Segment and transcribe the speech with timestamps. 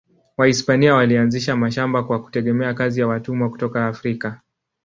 [0.37, 4.41] Wahispania walianzisha mashamba kwa kutegemea kazi ya watumwa kutoka Afrika.